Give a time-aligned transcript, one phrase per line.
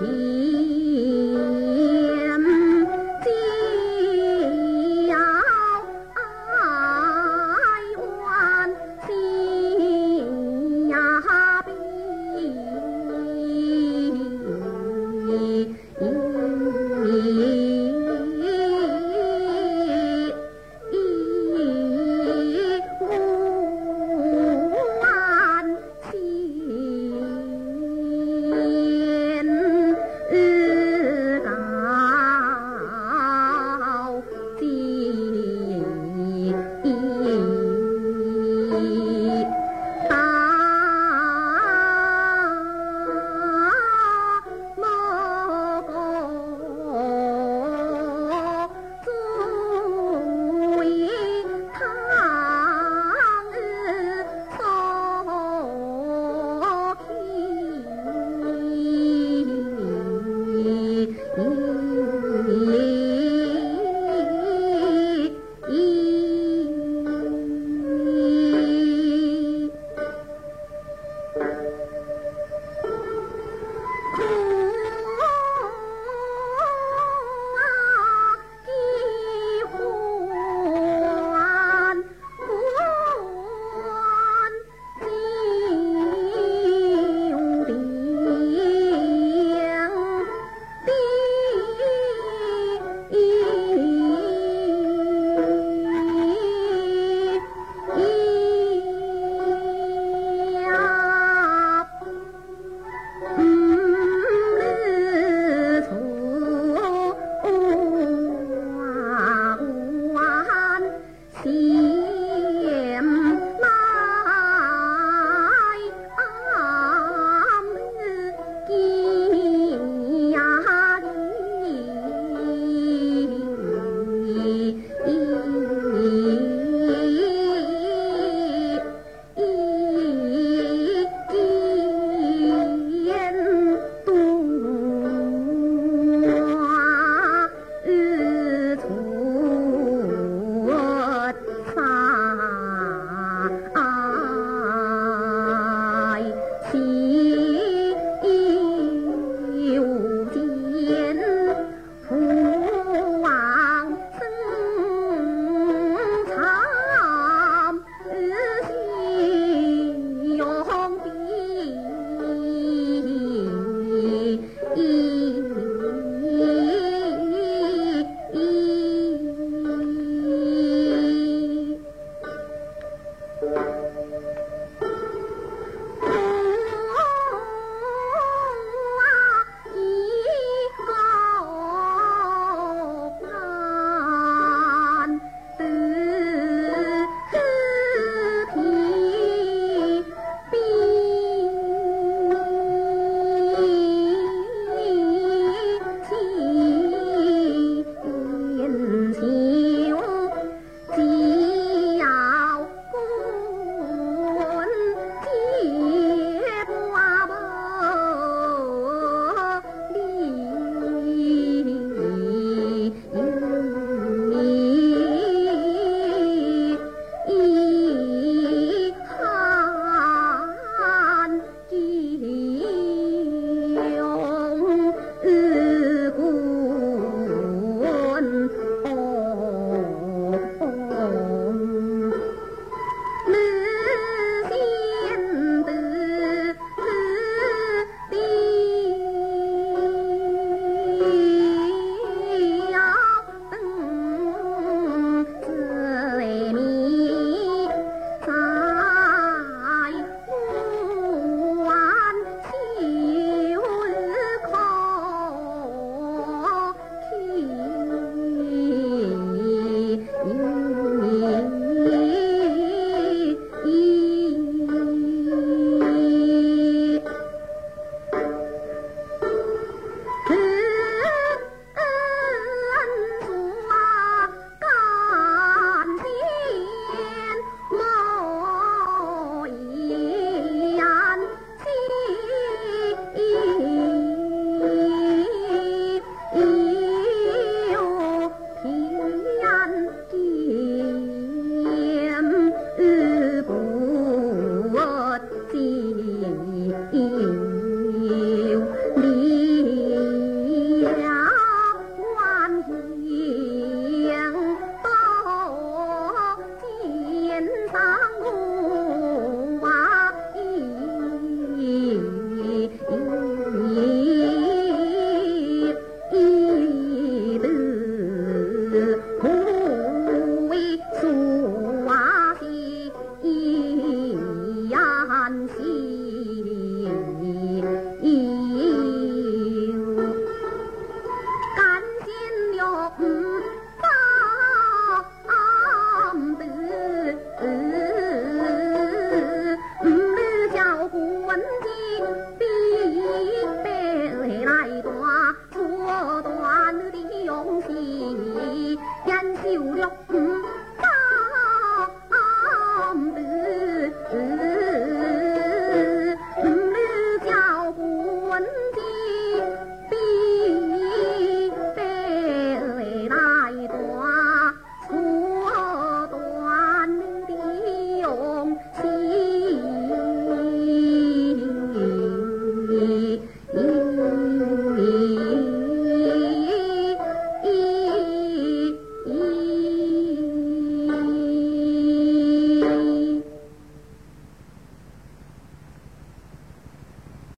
[0.00, 0.63] 嗯。